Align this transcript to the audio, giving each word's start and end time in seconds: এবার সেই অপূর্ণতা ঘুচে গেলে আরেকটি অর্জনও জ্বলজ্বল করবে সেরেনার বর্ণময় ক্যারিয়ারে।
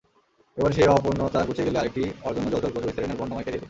এবার 0.57 0.71
সেই 0.73 0.87
অপূর্ণতা 0.89 1.39
ঘুচে 1.47 1.65
গেলে 1.67 1.79
আরেকটি 1.79 2.03
অর্জনও 2.27 2.51
জ্বলজ্বল 2.51 2.71
করবে 2.75 2.93
সেরেনার 2.95 3.19
বর্ণময় 3.19 3.43
ক্যারিয়ারে। 3.45 3.59